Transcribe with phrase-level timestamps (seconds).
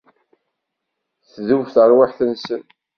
[1.33, 2.61] Tdub tarwiḥt-nsen.